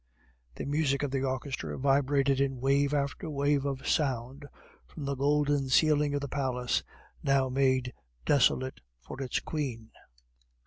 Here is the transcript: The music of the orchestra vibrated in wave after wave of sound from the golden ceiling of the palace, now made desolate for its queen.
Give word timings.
The 0.55 0.65
music 0.65 1.03
of 1.03 1.11
the 1.11 1.21
orchestra 1.21 1.77
vibrated 1.77 2.41
in 2.41 2.59
wave 2.59 2.91
after 2.91 3.29
wave 3.29 3.65
of 3.65 3.87
sound 3.87 4.47
from 4.87 5.05
the 5.05 5.13
golden 5.13 5.69
ceiling 5.69 6.15
of 6.15 6.21
the 6.21 6.27
palace, 6.27 6.81
now 7.21 7.49
made 7.49 7.93
desolate 8.25 8.81
for 8.99 9.21
its 9.21 9.39
queen. 9.39 9.91